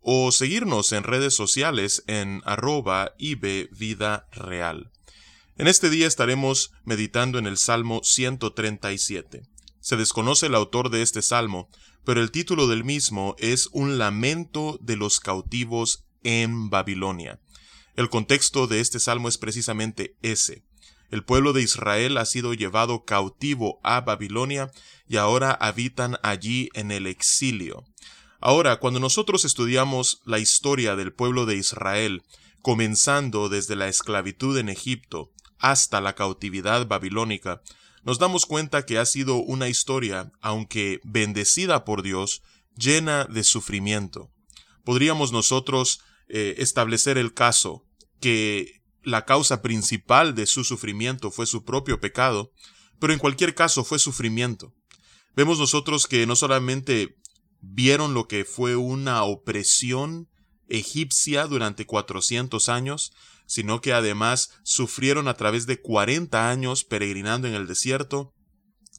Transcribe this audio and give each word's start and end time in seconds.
o 0.00 0.32
seguirnos 0.32 0.92
en 0.92 1.02
redes 1.02 1.34
sociales 1.34 2.04
en 2.06 2.42
arroba 2.44 3.14
Vida 3.18 4.28
Real. 4.32 4.90
En 5.56 5.66
este 5.66 5.90
día 5.90 6.06
estaremos 6.06 6.72
meditando 6.84 7.38
en 7.38 7.46
el 7.46 7.56
Salmo 7.56 8.00
137. 8.04 9.42
Se 9.80 9.96
desconoce 9.96 10.46
el 10.46 10.54
autor 10.54 10.90
de 10.90 11.02
este 11.02 11.22
salmo, 11.22 11.68
pero 12.04 12.20
el 12.20 12.30
título 12.30 12.68
del 12.68 12.84
mismo 12.84 13.34
es 13.38 13.68
Un 13.72 13.98
lamento 13.98 14.78
de 14.80 14.96
los 14.96 15.18
cautivos 15.18 16.04
en 16.22 16.70
Babilonia. 16.70 17.40
El 17.96 18.08
contexto 18.08 18.68
de 18.68 18.80
este 18.80 19.00
salmo 19.00 19.28
es 19.28 19.38
precisamente 19.38 20.16
ese. 20.22 20.62
El 21.10 21.24
pueblo 21.24 21.52
de 21.52 21.62
Israel 21.62 22.18
ha 22.18 22.26
sido 22.26 22.54
llevado 22.54 23.04
cautivo 23.04 23.80
a 23.82 24.02
Babilonia 24.02 24.70
y 25.08 25.16
ahora 25.16 25.50
habitan 25.50 26.18
allí 26.22 26.68
en 26.74 26.92
el 26.92 27.06
exilio. 27.06 27.84
Ahora, 28.40 28.78
cuando 28.78 29.00
nosotros 29.00 29.44
estudiamos 29.44 30.20
la 30.24 30.38
historia 30.38 30.94
del 30.94 31.12
pueblo 31.12 31.44
de 31.44 31.56
Israel, 31.56 32.22
comenzando 32.62 33.48
desde 33.48 33.74
la 33.74 33.88
esclavitud 33.88 34.56
en 34.58 34.68
Egipto 34.68 35.32
hasta 35.58 36.00
la 36.00 36.14
cautividad 36.14 36.86
babilónica, 36.86 37.62
nos 38.04 38.20
damos 38.20 38.46
cuenta 38.46 38.86
que 38.86 38.98
ha 38.98 39.06
sido 39.06 39.36
una 39.36 39.68
historia, 39.68 40.30
aunque 40.40 41.00
bendecida 41.02 41.84
por 41.84 42.02
Dios, 42.02 42.42
llena 42.76 43.24
de 43.24 43.42
sufrimiento. 43.42 44.30
Podríamos 44.84 45.32
nosotros 45.32 46.00
eh, 46.28 46.54
establecer 46.58 47.18
el 47.18 47.34
caso 47.34 47.84
que 48.20 48.82
la 49.02 49.24
causa 49.24 49.62
principal 49.62 50.34
de 50.34 50.46
su 50.46 50.62
sufrimiento 50.62 51.32
fue 51.32 51.46
su 51.46 51.64
propio 51.64 52.00
pecado, 52.00 52.52
pero 53.00 53.12
en 53.12 53.18
cualquier 53.18 53.54
caso 53.54 53.82
fue 53.82 53.98
sufrimiento. 53.98 54.74
Vemos 55.34 55.58
nosotros 55.58 56.06
que 56.06 56.26
no 56.26 56.36
solamente 56.36 57.16
vieron 57.60 58.14
lo 58.14 58.28
que 58.28 58.44
fue 58.44 58.76
una 58.76 59.22
opresión 59.24 60.28
egipcia 60.68 61.46
durante 61.46 61.86
400 61.86 62.68
años, 62.68 63.12
sino 63.46 63.80
que 63.80 63.92
además 63.92 64.50
sufrieron 64.62 65.28
a 65.28 65.34
través 65.34 65.66
de 65.66 65.80
40 65.80 66.50
años 66.50 66.84
peregrinando 66.84 67.48
en 67.48 67.54
el 67.54 67.66
desierto. 67.66 68.34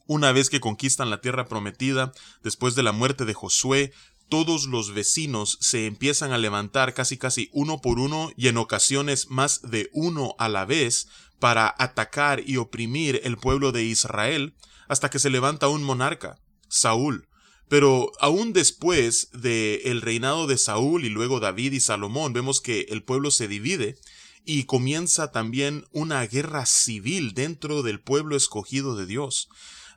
Una 0.07 0.31
vez 0.31 0.49
que 0.49 0.59
conquistan 0.59 1.11
la 1.11 1.21
tierra 1.21 1.45
prometida, 1.45 2.11
después 2.43 2.73
de 2.73 2.81
la 2.81 2.91
muerte 2.91 3.25
de 3.25 3.35
Josué, 3.35 3.93
todos 4.27 4.65
los 4.65 4.93
vecinos 4.93 5.57
se 5.61 5.85
empiezan 5.85 6.31
a 6.31 6.37
levantar 6.37 6.93
casi 6.93 7.17
casi 7.17 7.49
uno 7.52 7.80
por 7.81 7.99
uno 7.99 8.31
y 8.35 8.47
en 8.47 8.57
ocasiones 8.57 9.30
más 9.30 9.61
de 9.63 9.89
uno 9.93 10.35
a 10.37 10.49
la 10.49 10.65
vez 10.65 11.07
para 11.39 11.73
atacar 11.77 12.41
y 12.45 12.57
oprimir 12.57 13.21
el 13.23 13.37
pueblo 13.37 13.71
de 13.71 13.83
Israel 13.83 14.55
hasta 14.87 15.09
que 15.09 15.19
se 15.19 15.30
levanta 15.30 15.67
un 15.67 15.83
monarca, 15.83 16.37
Saúl, 16.67 17.28
pero 17.70 18.12
aún 18.20 18.52
después 18.52 19.30
del 19.31 19.80
el 19.86 20.02
reinado 20.02 20.48
de 20.48 20.58
Saúl 20.58 21.06
y 21.06 21.09
luego 21.09 21.39
David 21.39 21.73
y 21.73 21.80
Salomón, 21.80 22.34
vemos 22.34 22.59
que 22.59 22.88
el 22.89 23.03
pueblo 23.03 23.31
se 23.31 23.48
divide 23.48 23.98
y 24.44 24.64
comienza 24.64 25.31
también 25.31 25.86
una 25.92 26.26
guerra 26.26 26.66
civil 26.66 27.34
dentro 27.34 27.84
del 27.84 28.02
pueblo 28.02 28.36
escogido 28.36 28.95
de 28.95 29.06
Dios. 29.06 29.50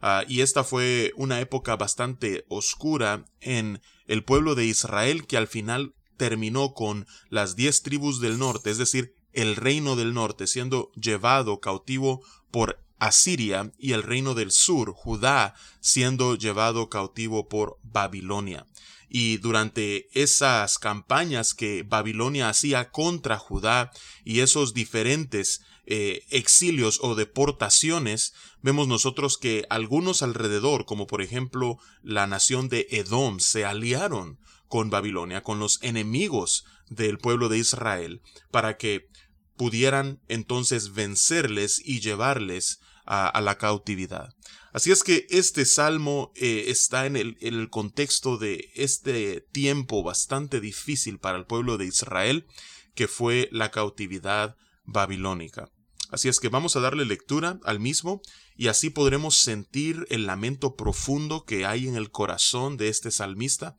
Ah, 0.03 0.25
y 0.29 0.43
esta 0.43 0.65
fue 0.65 1.13
una 1.17 1.41
época 1.41 1.77
bastante 1.77 2.45
oscura 2.49 3.25
en 3.41 3.81
el 4.07 4.23
pueblo 4.23 4.55
de 4.55 4.67
Israel 4.67 5.27
que 5.27 5.39
al 5.39 5.47
final 5.47 5.95
terminó 6.19 6.75
con 6.75 7.07
las 7.31 7.57
diez 7.57 7.83
tribus 7.83 8.21
del 8.21 8.39
norte, 8.39 8.71
es 8.71 8.79
decir, 8.79 9.15
el 9.33 9.57
reino 9.57 9.97
del 9.97 10.13
norte, 10.13 10.47
siendo 10.47 10.91
llevado 10.93 11.61
cautivo 11.61 12.23
por 12.51 12.82
Asiria 13.03 13.73
y 13.79 13.93
el 13.93 14.05
reino 14.05 14.35
del 14.35 14.53
sur, 14.53 14.93
Judá, 14.93 15.55
siendo 15.81 16.37
llevado 16.37 16.89
cautivo 16.89 17.49
por 17.49 17.79
Babilonia. 17.83 18.65
Y 19.09 19.39
durante 19.39 20.09
esas 20.19 20.79
campañas 20.79 21.53
que 21.53 21.83
Babilonia 21.83 22.49
hacía 22.49 22.91
contra 22.91 23.39
Judá 23.39 23.91
y 24.25 24.39
esos 24.39 24.73
diferentes 24.73 25.63
eh, 25.85 26.25
exilios 26.31 27.01
o 27.03 27.17
deportaciones, 27.17 28.35
vemos 28.63 28.87
nosotros 28.87 29.37
que 29.37 29.67
algunos 29.69 30.23
alrededor, 30.23 30.87
como 30.87 31.09
por 31.09 31.23
ejemplo 31.23 31.79
la 32.05 32.29
nación 32.29 32.69
de 32.69 32.87
Edom, 32.91 33.41
se 33.41 33.65
aliaron 33.65 34.39
con 34.69 34.91
Babilonia, 34.91 35.43
con 35.43 35.59
los 35.59 35.83
enemigos 35.83 36.65
del 36.89 37.19
pueblo 37.19 37.49
de 37.49 37.59
Israel, 37.59 38.23
para 38.53 38.77
que 38.77 39.09
pudieran 39.57 40.21
entonces 40.29 40.93
vencerles 40.93 41.83
y 41.85 42.01
llevarles 42.01 42.79
a, 43.05 43.41
la 43.41 43.59
cautividad. 43.59 44.35
Así 44.73 44.91
es 44.91 45.03
que 45.03 45.27
este 45.31 45.65
salmo 45.65 46.33
eh, 46.35 46.65
está 46.69 47.07
en 47.07 47.17
el, 47.17 47.37
en 47.41 47.55
el 47.55 47.69
contexto 47.69 48.39
de 48.39 48.71
este 48.75 49.41
tiempo 49.53 50.03
bastante 50.03 50.61
difícil 50.61 51.19
para 51.19 51.39
el 51.39 51.47
pueblo 51.47 51.79
de 51.79 51.87
Israel, 51.87 52.47
que 52.95 53.09
fue 53.09 53.49
la 53.53 53.71
cautividad 53.71 54.57
babilónica. 54.85 55.71
Así 56.11 56.29
es 56.29 56.41
que 56.41 56.49
vamos 56.49 56.77
a 56.77 56.81
darle 56.81 57.07
lectura 57.07 57.59
al 57.65 57.81
mismo 57.81 58.21
y 58.55 58.69
así 58.69 58.91
podremos 58.91 59.37
sentir 59.37 60.07
el 60.11 60.27
lamento 60.27 60.77
profundo 60.77 61.45
que 61.45 61.65
hay 61.65 61.89
en 61.89 61.97
el 61.97 62.11
corazón 62.11 62.77
de 62.77 62.89
este 62.89 63.11
salmista 63.11 63.77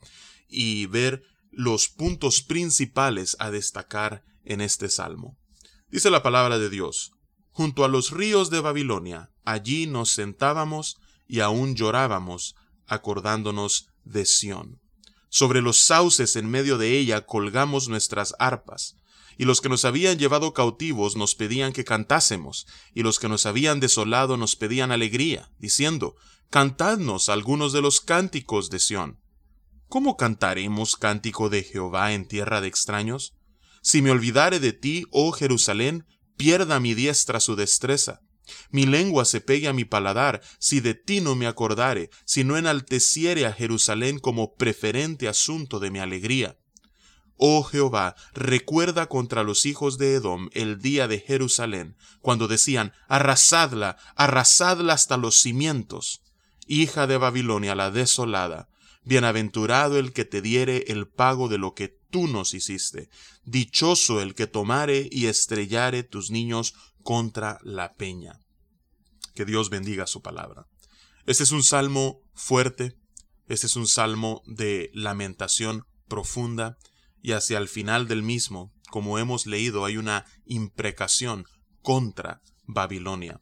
y 0.47 0.87
ver 0.87 1.23
los 1.51 1.89
puntos 1.89 2.41
principales 2.41 3.35
a 3.39 3.51
destacar 3.51 4.23
en 4.45 4.61
este 4.61 4.89
salmo. 4.89 5.37
Dice 5.89 6.09
la 6.09 6.23
palabra 6.23 6.57
de 6.57 6.71
Dios, 6.71 7.11
Junto 7.53 7.85
a 7.85 7.87
los 7.87 8.09
ríos 8.09 8.49
de 8.49 8.61
Babilonia, 8.61 9.29
allí 9.45 9.85
nos 9.85 10.09
sentábamos 10.09 10.97
y 11.27 11.39
aún 11.39 11.75
llorábamos, 11.75 12.55
acordándonos 12.87 13.89
de 14.03 14.25
Sión. 14.25 14.81
Sobre 15.29 15.61
los 15.61 15.83
sauces 15.83 16.35
en 16.35 16.49
medio 16.49 16.77
de 16.77 16.97
ella 16.97 17.25
colgamos 17.25 17.89
nuestras 17.89 18.35
arpas, 18.39 18.97
y 19.37 19.45
los 19.45 19.61
que 19.61 19.69
nos 19.69 19.85
habían 19.85 20.17
llevado 20.17 20.53
cautivos 20.53 21.15
nos 21.15 21.35
pedían 21.35 21.73
que 21.73 21.83
cantásemos, 21.85 22.65
y 22.93 23.03
los 23.03 23.19
que 23.19 23.29
nos 23.29 23.45
habían 23.45 23.79
desolado 23.79 24.35
nos 24.35 24.55
pedían 24.55 24.91
alegría, 24.91 25.51
diciendo, 25.59 26.15
Cantadnos 26.49 27.29
algunos 27.29 27.71
de 27.71 27.81
los 27.81 28.01
cánticos 28.01 28.69
de 28.69 28.79
Sión. 28.79 29.19
¿Cómo 29.87 30.17
cantaremos 30.17 30.95
cántico 30.95 31.49
de 31.49 31.63
Jehová 31.63 32.13
en 32.13 32.27
tierra 32.27 32.61
de 32.61 32.67
extraños? 32.67 33.33
Si 33.81 34.01
me 34.01 34.11
olvidare 34.11 34.59
de 34.59 34.73
ti, 34.73 35.05
oh 35.11 35.31
Jerusalén, 35.31 36.05
pierda 36.37 36.79
mi 36.79 36.93
diestra 36.93 37.39
su 37.39 37.55
destreza. 37.55 38.21
Mi 38.71 38.85
lengua 38.85 39.25
se 39.25 39.41
pegue 39.41 39.67
a 39.67 39.73
mi 39.73 39.85
paladar, 39.85 40.41
si 40.59 40.79
de 40.79 40.95
ti 40.95 41.21
no 41.21 41.35
me 41.35 41.47
acordare, 41.47 42.09
si 42.25 42.43
no 42.43 42.57
enalteciere 42.57 43.45
a 43.45 43.53
Jerusalén 43.53 44.19
como 44.19 44.55
preferente 44.55 45.27
asunto 45.27 45.79
de 45.79 45.91
mi 45.91 45.99
alegría. 45.99 46.57
Oh 47.37 47.63
Jehová, 47.63 48.15
recuerda 48.33 49.07
contra 49.07 49.43
los 49.43 49.65
hijos 49.65 49.97
de 49.97 50.15
Edom 50.15 50.49
el 50.53 50.79
día 50.79 51.07
de 51.07 51.19
Jerusalén, 51.19 51.97
cuando 52.21 52.47
decían, 52.47 52.93
arrasadla, 53.07 53.97
arrasadla 54.15 54.93
hasta 54.93 55.17
los 55.17 55.41
cimientos. 55.41 56.21
Hija 56.67 57.07
de 57.07 57.17
Babilonia 57.17 57.75
la 57.75 57.91
desolada, 57.91 58.69
bienaventurado 59.03 59.97
el 59.97 60.13
que 60.13 60.25
te 60.25 60.41
diere 60.41 60.85
el 60.87 61.07
pago 61.07 61.49
de 61.49 61.57
lo 61.57 61.73
que 61.73 61.97
tú 62.13 62.27
nos 62.27 62.53
hiciste. 62.53 63.09
Dichoso 63.43 64.21
el 64.21 64.35
que 64.35 64.45
tomare 64.45 65.09
y 65.11 65.25
estrellare 65.25 66.03
tus 66.03 66.29
niños 66.29 66.75
contra 67.01 67.57
la 67.63 67.95
peña. 67.95 68.39
Que 69.33 69.45
Dios 69.45 69.71
bendiga 69.71 70.05
su 70.05 70.21
palabra. 70.21 70.67
Este 71.25 71.41
es 71.41 71.51
un 71.51 71.63
salmo 71.63 72.21
fuerte, 72.35 72.95
este 73.47 73.65
es 73.65 73.75
un 73.75 73.87
salmo 73.87 74.43
de 74.45 74.91
lamentación 74.93 75.87
profunda, 76.07 76.77
y 77.23 77.31
hacia 77.31 77.57
el 77.57 77.67
final 77.67 78.07
del 78.07 78.21
mismo, 78.21 78.71
como 78.91 79.17
hemos 79.17 79.47
leído, 79.47 79.83
hay 79.83 79.97
una 79.97 80.25
imprecación 80.45 81.45
contra 81.81 82.41
Babilonia. 82.67 83.41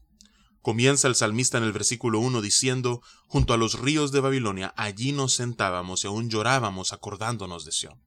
Comienza 0.62 1.10
el 1.10 1.16
salmista 1.16 1.58
en 1.58 1.66
el 1.66 1.74
versículo 1.74 2.20
1 2.20 2.40
diciendo, 2.42 3.02
Junto 3.28 3.54
a 3.54 3.58
los 3.58 3.80
ríos 3.80 4.14
de 4.14 4.22
Babilonia, 4.22 4.74
allí 4.78 5.12
nos 5.12 5.34
sentábamos 5.34 6.06
y 6.06 6.08
aún 6.08 6.30
llorábamos 6.30 6.94
acordándonos 6.94 7.66
de 7.66 7.74
Sión. 7.74 8.02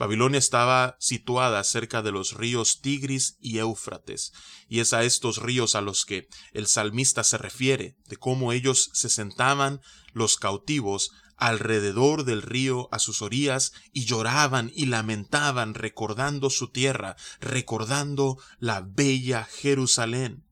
Babilonia 0.00 0.38
estaba 0.38 0.96
situada 0.98 1.62
cerca 1.62 2.00
de 2.00 2.10
los 2.10 2.32
ríos 2.32 2.80
Tigris 2.80 3.36
y 3.38 3.58
Éufrates, 3.58 4.32
y 4.66 4.80
es 4.80 4.94
a 4.94 5.04
estos 5.04 5.42
ríos 5.42 5.74
a 5.74 5.82
los 5.82 6.06
que 6.06 6.26
el 6.54 6.68
salmista 6.68 7.22
se 7.22 7.36
refiere, 7.36 7.98
de 8.08 8.16
cómo 8.16 8.54
ellos 8.54 8.88
se 8.94 9.10
sentaban 9.10 9.82
los 10.14 10.38
cautivos 10.38 11.10
alrededor 11.36 12.24
del 12.24 12.40
río 12.40 12.88
a 12.92 12.98
sus 12.98 13.20
orillas 13.20 13.74
y 13.92 14.06
lloraban 14.06 14.72
y 14.74 14.86
lamentaban 14.86 15.74
recordando 15.74 16.48
su 16.48 16.68
tierra, 16.70 17.16
recordando 17.38 18.38
la 18.58 18.80
bella 18.80 19.44
Jerusalén. 19.44 20.46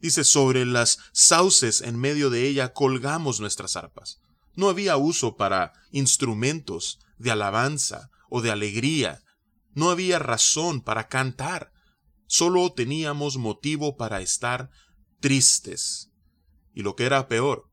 Dice, 0.00 0.24
sobre 0.24 0.66
las 0.66 0.98
sauces 1.12 1.82
en 1.82 1.96
medio 2.00 2.30
de 2.30 2.48
ella 2.48 2.72
colgamos 2.72 3.38
nuestras 3.38 3.76
arpas. 3.76 4.18
No 4.56 4.68
había 4.68 4.96
uso 4.96 5.36
para 5.36 5.72
instrumentos 5.92 6.98
de 7.16 7.30
alabanza 7.30 8.10
o 8.28 8.42
de 8.42 8.50
alegría. 8.50 9.20
No 9.74 9.90
había 9.90 10.18
razón 10.18 10.80
para 10.80 11.08
cantar. 11.08 11.72
Solo 12.26 12.72
teníamos 12.72 13.36
motivo 13.36 13.96
para 13.96 14.20
estar 14.20 14.70
tristes. 15.20 16.10
Y 16.74 16.82
lo 16.82 16.94
que 16.94 17.04
era 17.04 17.28
peor, 17.28 17.68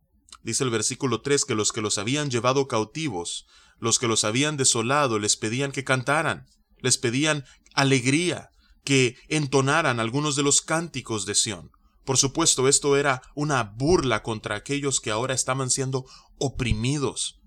Dice 0.46 0.64
el 0.64 0.70
versículo 0.70 1.22
3 1.22 1.44
que 1.44 1.56
los 1.56 1.72
que 1.72 1.82
los 1.82 1.98
habían 1.98 2.30
llevado 2.30 2.68
cautivos, 2.68 3.48
los 3.80 3.98
que 3.98 4.08
los 4.08 4.24
habían 4.24 4.58
desolado, 4.58 5.18
les 5.18 5.38
pedían 5.38 5.72
que 5.72 5.84
cantaran, 5.84 6.46
les 6.78 7.00
pedían 7.00 7.46
alegría, 7.74 8.50
que 8.84 9.18
entonaran 9.28 10.00
algunos 10.00 10.36
de 10.36 10.44
los 10.44 10.62
cánticos 10.62 11.26
de 11.26 11.34
Sión. 11.34 11.72
Por 12.06 12.18
supuesto, 12.18 12.68
esto 12.68 12.96
era 12.96 13.24
una 13.34 13.64
burla 13.64 14.22
contra 14.22 14.56
aquellos 14.56 15.02
que 15.02 15.10
ahora 15.10 15.34
estaban 15.34 15.72
siendo 15.72 16.06
oprimidos. 16.38 17.42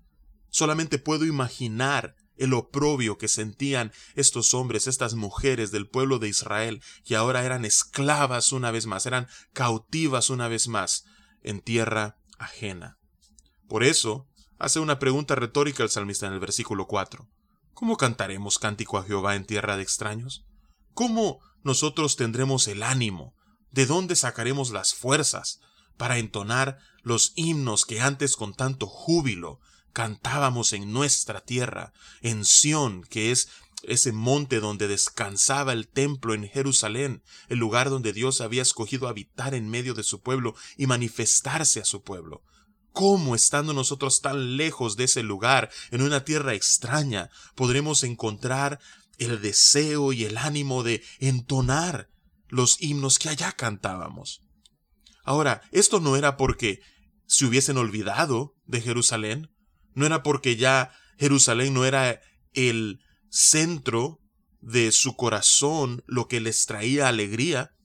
Solamente 0.49 0.99
puedo 0.99 1.23
imaginar 1.23 2.15
el 2.39 2.53
oprobio 2.53 3.17
que 3.17 3.27
sentían 3.27 3.91
estos 4.15 4.53
hombres, 4.53 4.87
estas 4.87 5.13
mujeres 5.13 5.71
del 5.71 5.87
pueblo 5.87 6.17
de 6.17 6.29
Israel, 6.29 6.81
que 7.05 7.15
ahora 7.15 7.45
eran 7.45 7.65
esclavas 7.65 8.51
una 8.51 8.71
vez 8.71 8.85
más, 8.87 9.05
eran 9.05 9.27
cautivas 9.53 10.29
una 10.29 10.47
vez 10.47 10.67
más 10.67 11.05
en 11.43 11.61
tierra 11.61 12.17
ajena. 12.39 12.97
Por 13.67 13.83
eso, 13.83 14.27
hace 14.57 14.79
una 14.79 14.97
pregunta 14.99 15.35
retórica 15.35 15.83
el 15.83 15.89
salmista 15.89 16.27
en 16.27 16.33
el 16.33 16.39
versículo 16.39 16.87
4. 16.87 17.29
¿Cómo 17.73 17.97
cantaremos 17.97 18.57
cántico 18.57 18.97
a 18.97 19.03
Jehová 19.03 19.35
en 19.35 19.45
tierra 19.45 19.77
de 19.77 19.83
extraños? 19.83 20.45
¿Cómo 20.93 21.39
nosotros 21.63 22.15
tendremos 22.15 22.67
el 22.67 22.83
ánimo? 22.83 23.35
¿De 23.71 23.85
dónde 23.85 24.15
sacaremos 24.15 24.71
las 24.71 24.93
fuerzas 24.93 25.59
para 25.97 26.17
entonar 26.17 26.79
los 27.03 27.33
himnos 27.35 27.85
que 27.85 28.01
antes 28.01 28.35
con 28.35 28.53
tanto 28.53 28.87
júbilo 28.87 29.59
cantábamos 29.93 30.73
en 30.73 30.91
nuestra 30.91 31.41
tierra, 31.41 31.93
en 32.21 32.45
Sión, 32.45 33.03
que 33.03 33.31
es 33.31 33.49
ese 33.83 34.11
monte 34.11 34.59
donde 34.59 34.87
descansaba 34.87 35.73
el 35.73 35.87
templo 35.87 36.33
en 36.33 36.47
Jerusalén, 36.47 37.23
el 37.47 37.59
lugar 37.59 37.89
donde 37.89 38.13
Dios 38.13 38.41
había 38.41 38.61
escogido 38.61 39.07
habitar 39.07 39.53
en 39.53 39.69
medio 39.69 39.93
de 39.93 40.03
su 40.03 40.21
pueblo 40.21 40.55
y 40.77 40.87
manifestarse 40.87 41.79
a 41.79 41.85
su 41.85 42.03
pueblo. 42.03 42.43
¿Cómo, 42.91 43.35
estando 43.35 43.73
nosotros 43.73 44.21
tan 44.21 44.57
lejos 44.57 44.97
de 44.97 45.05
ese 45.05 45.23
lugar, 45.23 45.69
en 45.91 46.01
una 46.01 46.25
tierra 46.25 46.53
extraña, 46.53 47.29
podremos 47.55 48.03
encontrar 48.03 48.79
el 49.17 49.41
deseo 49.41 50.11
y 50.11 50.25
el 50.25 50.37
ánimo 50.37 50.83
de 50.83 51.03
entonar 51.19 52.09
los 52.47 52.81
himnos 52.81 53.19
que 53.19 53.29
allá 53.29 53.51
cantábamos? 53.53 54.41
Ahora, 55.23 55.61
esto 55.71 55.99
no 55.99 56.17
era 56.17 56.35
porque 56.35 56.81
se 57.27 57.45
hubiesen 57.45 57.77
olvidado 57.77 58.55
de 58.65 58.81
Jerusalén, 58.81 59.51
no 59.99 60.05
era 60.05 60.23
porque 60.23 60.55
ya 60.55 60.91
Jerusalén 61.17 61.73
no 61.73 61.85
era 61.85 62.21
el 62.53 63.01
centro 63.29 64.19
de 64.61 64.91
su 64.91 65.15
corazón 65.15 66.03
lo 66.07 66.27
que 66.27 66.39
les 66.39 66.65
traía 66.65 67.07
alegría. 67.07 67.75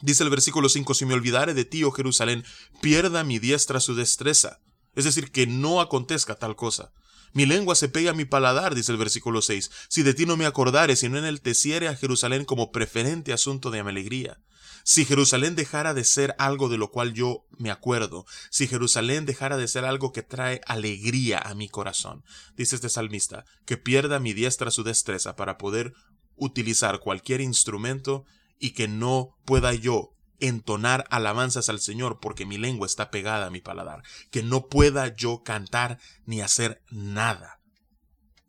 Dice 0.00 0.22
el 0.22 0.30
versículo 0.30 0.68
5, 0.68 0.94
si 0.94 1.06
me 1.06 1.14
olvidare 1.14 1.54
de 1.54 1.64
ti, 1.64 1.84
oh 1.84 1.90
Jerusalén, 1.90 2.44
pierda 2.80 3.24
mi 3.24 3.38
diestra 3.38 3.80
su 3.80 3.94
destreza. 3.94 4.60
Es 4.94 5.04
decir, 5.04 5.32
que 5.32 5.46
no 5.46 5.80
acontezca 5.80 6.34
tal 6.34 6.54
cosa. 6.54 6.92
Mi 7.32 7.46
lengua 7.46 7.74
se 7.74 7.88
pega 7.88 8.10
a 8.10 8.14
mi 8.14 8.26
paladar, 8.26 8.74
dice 8.74 8.92
el 8.92 8.98
versículo 8.98 9.40
6, 9.40 9.70
si 9.88 10.02
de 10.02 10.12
ti 10.12 10.26
no 10.26 10.36
me 10.36 10.44
acordare, 10.44 10.96
sino 10.96 11.16
en 11.16 11.24
el 11.24 11.30
enalteciere 11.30 11.88
a 11.88 11.96
Jerusalén 11.96 12.44
como 12.44 12.72
preferente 12.72 13.32
asunto 13.32 13.70
de 13.70 13.82
mi 13.82 13.88
alegría. 13.88 14.38
Si 14.84 15.04
Jerusalén 15.04 15.54
dejara 15.54 15.94
de 15.94 16.04
ser 16.04 16.34
algo 16.38 16.68
de 16.68 16.78
lo 16.78 16.90
cual 16.90 17.12
yo 17.12 17.46
me 17.58 17.70
acuerdo, 17.70 18.26
si 18.50 18.66
Jerusalén 18.66 19.26
dejara 19.26 19.56
de 19.56 19.68
ser 19.68 19.84
algo 19.84 20.12
que 20.12 20.22
trae 20.22 20.60
alegría 20.66 21.38
a 21.38 21.54
mi 21.54 21.68
corazón, 21.68 22.24
dice 22.56 22.76
este 22.76 22.88
salmista, 22.88 23.44
que 23.64 23.76
pierda 23.76 24.18
mi 24.18 24.32
diestra 24.32 24.70
su 24.70 24.82
destreza 24.82 25.36
para 25.36 25.58
poder 25.58 25.92
utilizar 26.36 27.00
cualquier 27.00 27.40
instrumento 27.40 28.24
y 28.58 28.70
que 28.70 28.88
no 28.88 29.36
pueda 29.44 29.72
yo 29.74 30.16
entonar 30.40 31.06
alabanzas 31.10 31.68
al 31.68 31.80
Señor 31.80 32.18
porque 32.20 32.46
mi 32.46 32.58
lengua 32.58 32.86
está 32.86 33.10
pegada 33.10 33.46
a 33.46 33.50
mi 33.50 33.60
paladar, 33.60 34.02
que 34.30 34.42
no 34.42 34.66
pueda 34.66 35.14
yo 35.14 35.42
cantar 35.44 35.98
ni 36.24 36.40
hacer 36.40 36.82
nada. 36.90 37.60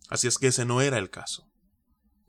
Así 0.10 0.28
es 0.28 0.38
que 0.38 0.48
ese 0.48 0.66
no 0.66 0.82
era 0.82 0.98
el 0.98 1.12
caso. 1.12 1.48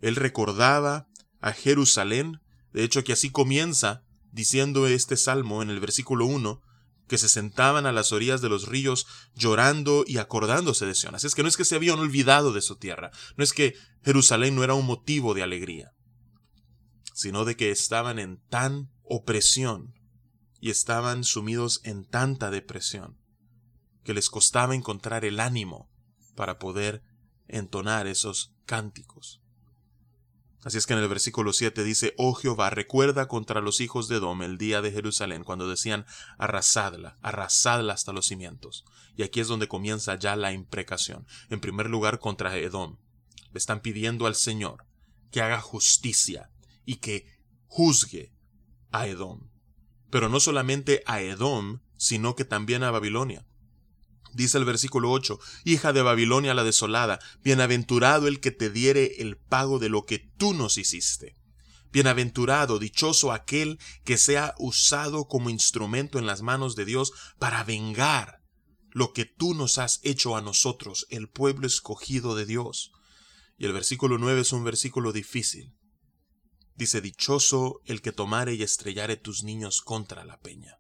Él 0.01 0.17
recordaba 0.17 1.09
a 1.41 1.53
Jerusalén 1.53 2.41
de 2.75 2.83
hecho, 2.83 3.05
que 3.05 3.13
así 3.13 3.31
comienza 3.31 4.03
diciendo 4.33 4.89
este 4.89 5.17
salmo 5.17 5.63
en 5.63 5.71
el 5.71 5.79
versículo 5.79 6.27
1, 6.27 6.61
que 7.07 7.19
se 7.19 7.29
sentaban 7.29 7.87
a 7.87 7.93
las 7.93 8.11
orillas 8.13 8.41
de 8.41 8.49
los 8.49 8.67
ríos 8.67 9.07
llorando 9.37 10.05
y 10.07 10.19
acordándose 10.19 10.85
de 10.85 10.95
Sion. 10.95 11.15
Así 11.15 11.29
es 11.29 11.37
que 11.37 11.43
no 11.43 11.49
es 11.49 11.57
que 11.57 11.65
se 11.65 11.77
habían 11.77 12.01
olvidado 12.01 12.53
de 12.53 12.63
su 12.63 12.77
tierra, 12.77 13.13
no 13.37 13.45
es 13.45 13.53
que 13.53 13.77
Jerusalén 14.03 14.57
no 14.57 14.65
era 14.65 14.75
un 14.75 14.87
motivo 14.87 15.35
de 15.35 15.45
alegría, 15.45 15.93
sino 17.15 17.45
de 17.45 17.57
que 17.57 17.71
estaban 17.71 18.19
en 18.19 18.43
tan 18.49 18.91
opresión 19.05 19.95
y 20.61 20.71
estaban 20.71 21.23
sumidos 21.23 21.81
en 21.85 22.05
tanta 22.05 22.51
depresión 22.51 23.19
que 24.03 24.15
les 24.15 24.31
costaba 24.31 24.75
encontrar 24.75 25.25
el 25.25 25.39
ánimo 25.39 25.89
para 26.35 26.59
poder 26.59 27.05
entonar 27.47 28.09
esos 28.09 28.53
cánticos. 28.67 29.44
Así 30.65 30.79
es 30.79 30.87
que 30.87 30.95
en 30.95 31.01
el 31.01 31.09
versículo 31.09 31.53
7 31.53 31.85
dice, 31.85 32.15
Oh 32.17 32.33
Jehová, 32.33 32.71
recuerda 32.71 33.29
contra 33.29 33.61
los 33.61 33.83
hijos 33.83 34.09
de 34.09 34.17
Edom 34.17 34.43
el 34.43 34.57
día 34.57 34.81
de 34.81 34.91
Jerusalén, 34.91 35.45
cuando 35.45 35.69
decían, 35.69 36.07
arrasadla, 36.39 37.19
arrasadla 37.21 37.93
hasta 37.93 38.15
los 38.15 38.27
cimientos. 38.27 38.85
Y 39.15 39.25
aquí 39.25 39.41
es 39.41 39.49
donde 39.49 39.69
comienza 39.69 40.19
ya 40.19 40.37
la 40.37 40.53
imprecación. 40.53 41.27
En 41.51 41.61
primer 41.61 41.91
lugar, 41.91 42.19
contra 42.19 42.57
Edom. 42.57 42.97
Le 43.53 43.59
están 43.59 43.81
pidiendo 43.81 44.27
al 44.27 44.35
Señor 44.35 44.87
que 45.31 45.43
haga 45.43 45.61
justicia 45.61 46.51
y 46.87 46.97
que 46.97 47.27
juzgue 47.67 48.33
a 48.91 49.07
Edom. 49.07 49.51
Pero 50.11 50.31
no 50.31 50.41
solamente 50.41 51.03
a 51.07 51.21
Edom, 51.21 51.81
sino 51.99 52.35
que 52.37 52.47
también 52.47 52.85
a 52.85 52.91
Babilonia. 52.91 53.47
Dice 54.35 54.59
el 54.59 54.65
versículo 54.65 55.13
8, 55.13 55.39
Hija 55.65 55.93
de 55.93 56.03
Babilonia 56.03 56.55
la 56.55 56.65
desolada, 56.65 57.21
bienaventurado 57.45 58.27
el 58.27 58.41
que 58.41 58.51
te 58.51 58.69
diere 58.69 59.23
el 59.23 59.37
pago 59.37 59.79
de 59.79 59.89
lo 59.89 60.05
que 60.05 60.19
tú 60.19 60.55
nos 60.55 60.77
hiciste. 60.77 61.37
Bienaventurado, 61.93 62.81
dichoso 62.81 63.31
aquel 63.31 63.79
que 64.05 64.19
sea 64.19 64.55
usado 64.59 65.29
como 65.29 65.51
instrumento 65.51 66.19
en 66.19 66.27
las 66.27 66.43
manos 66.43 66.75
de 66.75 66.85
Dios 66.85 67.13
para 67.39 67.63
vengar 67.63 68.41
lo 68.91 69.13
que 69.13 69.25
tú 69.25 69.55
nos 69.55 69.79
has 69.79 70.01
hecho 70.03 70.37
a 70.37 70.41
nosotros, 70.41 71.07
el 71.11 71.29
pueblo 71.29 71.69
escogido 71.69 72.35
de 72.35 72.45
Dios. 72.45 72.91
Y 73.57 73.67
el 73.67 73.73
versículo 73.73 74.19
9 74.19 74.41
es 74.41 74.53
un 74.53 74.65
versículo 74.65 75.13
difícil. 75.13 75.77
Dice, 76.75 77.01
Dichoso 77.01 77.81
el 77.85 78.03
que 78.03 78.11
tomare 78.11 78.55
y 78.55 78.65
estrellare 78.65 79.17
tus 79.17 79.45
niños 79.45 79.81
contra 79.81 80.25
la 80.25 80.41
peña. 80.41 80.77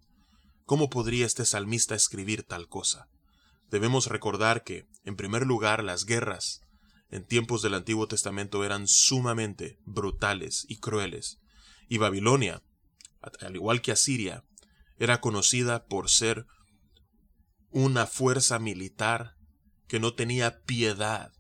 ¿Cómo 0.64 0.90
podría 0.90 1.26
este 1.26 1.45
salmista 1.45 1.95
escribir 1.95 2.43
tal 2.43 2.69
cosa? 2.69 3.09
Debemos 3.75 4.07
recordar 4.07 4.62
que, 4.62 4.87
en 5.02 5.16
primer 5.16 5.47
lugar, 5.47 5.83
las 5.83 6.04
guerras 6.04 6.61
en 7.11 7.26
tiempos 7.26 7.61
del 7.61 7.75
Antiguo 7.75 8.07
Testamento 8.07 8.64
eran 8.64 8.87
sumamente 8.87 9.81
brutales 9.85 10.64
y 10.69 10.76
crueles, 10.76 11.40
y 11.88 11.99
Babilonia, 11.99 12.62
al 13.40 13.57
igual 13.57 13.83
que 13.83 13.90
Asiria, 13.90 14.45
era 14.97 15.21
conocida 15.21 15.87
por 15.87 16.09
ser 16.09 16.47
una 17.71 18.07
fuerza 18.07 18.61
militar 18.61 19.37
que 19.88 19.99
no 19.99 20.14
tenía 20.14 20.62
piedad 20.62 21.33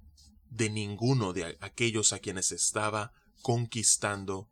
de 0.50 0.70
ninguno 0.70 1.34
de 1.34 1.56
aquellos 1.60 2.12
a 2.12 2.18
quienes 2.18 2.50
estaba 2.50 3.12
conquistando 3.42 4.50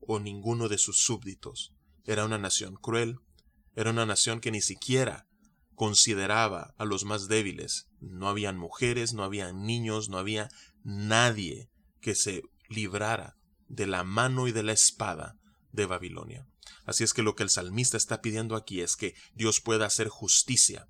o 0.00 0.18
ninguno 0.18 0.68
de 0.68 0.78
sus 0.78 1.00
súbditos. 1.00 1.72
Era 2.06 2.24
una 2.24 2.38
nación 2.38 2.74
cruel, 2.74 3.20
era 3.76 3.90
una 3.90 4.04
nación 4.04 4.40
que 4.40 4.50
ni 4.50 4.60
siquiera 4.60 5.29
consideraba 5.80 6.74
a 6.76 6.84
los 6.84 7.06
más 7.06 7.26
débiles. 7.26 7.88
No 8.00 8.28
habían 8.28 8.58
mujeres, 8.58 9.14
no 9.14 9.24
habían 9.24 9.62
niños, 9.62 10.10
no 10.10 10.18
había 10.18 10.50
nadie 10.84 11.70
que 12.02 12.14
se 12.14 12.42
librara 12.68 13.38
de 13.66 13.86
la 13.86 14.04
mano 14.04 14.46
y 14.46 14.52
de 14.52 14.62
la 14.62 14.72
espada 14.72 15.38
de 15.72 15.86
Babilonia. 15.86 16.46
Así 16.84 17.02
es 17.02 17.14
que 17.14 17.22
lo 17.22 17.34
que 17.34 17.44
el 17.44 17.48
salmista 17.48 17.96
está 17.96 18.20
pidiendo 18.20 18.56
aquí 18.56 18.82
es 18.82 18.94
que 18.94 19.14
Dios 19.32 19.62
pueda 19.62 19.86
hacer 19.86 20.08
justicia 20.08 20.86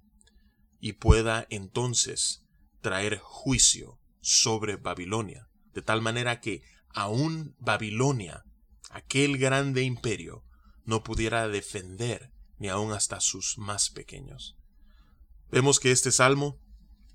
y 0.81 0.95
pueda 0.95 1.47
entonces 1.51 2.43
traer 2.81 3.21
juicio 3.23 4.01
sobre 4.21 4.75
Babilonia, 4.75 5.51
de 5.73 5.83
tal 5.83 6.03
manera 6.03 6.41
que 6.41 6.63
aún 6.89 7.55
Babilonia, 7.61 8.43
aquel 8.91 9.39
grande 9.39 9.83
imperio, 9.85 10.43
no 10.85 11.05
pudiera 11.05 11.47
defender 11.47 12.33
ni 12.59 12.67
aun 12.67 12.91
hasta 12.91 13.21
sus 13.21 13.57
más 13.57 13.91
pequeños. 13.91 14.57
Vemos 15.51 15.81
que 15.81 15.91
este 15.91 16.13
salmo 16.13 16.61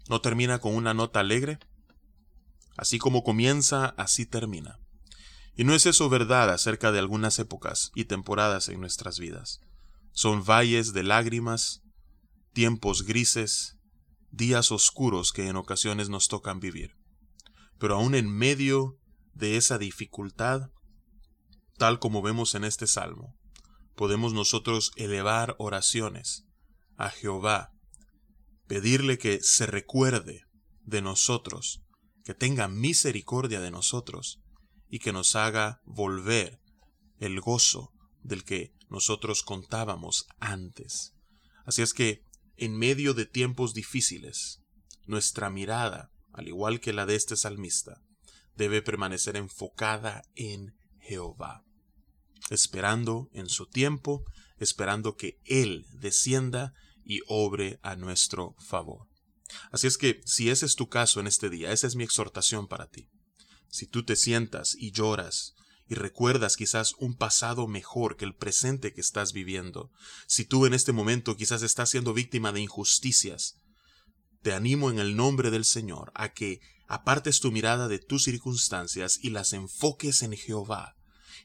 No 0.08 0.22
termina 0.22 0.60
con 0.60 0.76
una 0.76 0.94
nota 0.94 1.22
alegre. 1.22 1.58
Así 2.78 3.00
como 3.00 3.24
comienza, 3.24 3.96
así 3.98 4.26
termina. 4.26 4.80
Y 5.56 5.64
no 5.64 5.74
es 5.74 5.86
eso 5.86 6.10
verdad 6.10 6.50
acerca 6.50 6.92
de 6.92 7.00
algunas 7.00 7.40
épocas 7.40 7.92
y 7.96 8.06
temporadas 8.06 8.68
en 8.70 8.82
nuestras 8.82 9.20
vidas. 9.20 9.62
Son 10.12 10.44
valles 10.44 10.94
de 10.94 11.04
lágrimas, 11.04 11.82
tiempos 12.54 13.04
grises, 13.04 13.78
días 14.32 14.72
oscuros 14.72 15.32
que 15.32 15.48
en 15.48 15.56
ocasiones 15.56 16.10
nos 16.10 16.28
tocan 16.28 16.60
vivir. 16.60 16.96
Pero 17.80 17.96
aún 17.96 18.16
en 18.16 18.30
medio 18.30 19.00
de 19.34 19.58
esa 19.58 19.78
dificultad, 19.78 20.70
tal 21.78 22.00
como 22.00 22.22
vemos 22.22 22.54
en 22.56 22.66
este 22.66 22.88
salmo, 22.88 23.36
podemos 23.96 24.34
nosotros 24.34 24.92
elevar 24.98 25.56
oraciones 25.58 26.46
a 26.98 27.10
Jehová, 27.10 27.75
pedirle 28.68 29.18
que 29.18 29.42
se 29.42 29.66
recuerde 29.66 30.44
de 30.84 31.02
nosotros, 31.02 31.82
que 32.24 32.34
tenga 32.34 32.68
misericordia 32.68 33.62
de 33.62 33.72
nosotros 33.72 34.42
y 34.90 35.00
que 35.00 35.14
nos 35.14 35.36
haga 35.36 35.82
volver 35.86 36.60
el 37.20 37.40
gozo 37.40 37.92
del 38.24 38.44
que 38.44 38.74
nosotros 38.90 39.44
contábamos 39.44 40.28
antes. 40.40 41.14
Así 41.66 41.82
es 41.82 41.94
que, 41.94 42.24
en 42.58 42.78
medio 42.78 43.14
de 43.14 43.26
tiempos 43.26 43.74
difíciles, 43.74 44.62
nuestra 45.06 45.50
mirada, 45.50 46.12
al 46.34 46.48
igual 46.48 46.80
que 46.80 46.94
la 46.94 47.06
de 47.06 47.16
este 47.16 47.36
salmista, 47.36 48.02
debe 48.56 48.82
permanecer 48.82 49.36
enfocada 49.36 50.24
en 50.36 50.76
Jehová, 51.00 51.64
esperando 52.50 53.30
en 53.34 53.50
su 53.50 53.68
tiempo, 53.68 54.24
esperando 54.58 55.16
que 55.16 55.40
Él 55.46 55.86
descienda 56.00 56.74
y 57.06 57.22
obre 57.28 57.80
a 57.84 57.96
nuestro 57.96 58.56
favor. 58.60 59.08
Así 59.72 59.88
es 59.88 59.98
que, 59.98 60.22
si 60.26 60.50
ese 60.50 60.66
es 60.66 60.76
tu 60.76 60.90
caso 60.90 61.20
en 61.20 61.28
este 61.28 61.50
día, 61.50 61.72
esa 61.72 61.88
es 61.88 61.96
mi 61.96 62.04
exhortación 62.04 62.68
para 62.68 62.88
ti. 62.88 63.10
Si 63.70 63.86
tú 63.86 64.04
te 64.04 64.16
sientas 64.16 64.76
y 64.78 64.92
lloras 64.92 65.54
y 65.88 65.96
recuerdas 65.96 66.58
quizás 66.58 66.94
un 66.98 67.16
pasado 67.16 67.68
mejor 67.68 68.18
que 68.18 68.26
el 68.26 68.36
presente 68.36 68.94
que 68.94 69.02
estás 69.02 69.34
viviendo, 69.34 69.92
si 70.28 70.46
tú 70.46 70.66
en 70.66 70.74
este 70.74 70.92
momento 70.92 71.36
quizás 71.36 71.62
estás 71.62 71.90
siendo 71.90 72.14
víctima 72.14 72.52
de 72.52 72.62
injusticias, 72.62 73.62
te 74.42 74.54
animo 74.54 74.90
en 74.90 75.00
el 75.00 75.16
nombre 75.16 75.52
del 75.52 75.66
Señor 75.66 76.12
a 76.16 76.34
que 76.34 76.60
apartes 76.88 77.40
tu 77.40 77.52
mirada 77.52 77.88
de 77.88 78.00
tus 78.00 78.24
circunstancias 78.24 79.20
y 79.22 79.30
las 79.30 79.54
enfoques 79.54 80.22
en 80.22 80.34
Jehová, 80.34 80.96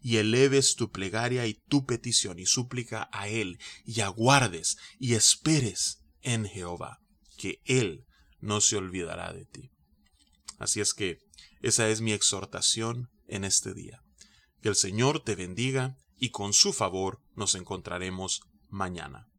y 0.02 0.16
eleves 0.16 0.74
tu 0.74 0.90
plegaria 0.90 1.46
y 1.46 1.54
tu 1.68 1.84
petición 1.84 2.38
y 2.38 2.46
súplica 2.46 3.08
a 3.12 3.28
Él, 3.28 3.58
y 3.84 4.00
aguardes 4.00 4.76
y 4.98 5.14
esperes 5.14 6.02
en 6.22 6.46
Jehová, 6.46 7.00
que 7.36 7.60
Él 7.64 8.04
no 8.40 8.60
se 8.60 8.76
olvidará 8.76 9.32
de 9.32 9.46
ti. 9.46 9.70
Así 10.58 10.80
es 10.80 10.94
que 10.94 11.18
esa 11.62 11.88
es 11.88 12.00
mi 12.00 12.12
exhortación 12.12 13.10
en 13.26 13.44
este 13.44 13.74
día. 13.74 14.02
Que 14.60 14.68
el 14.68 14.76
Señor 14.76 15.22
te 15.24 15.34
bendiga 15.34 15.96
y 16.18 16.30
con 16.30 16.52
su 16.52 16.72
favor 16.72 17.20
nos 17.34 17.54
encontraremos 17.54 18.42
mañana. 18.68 19.29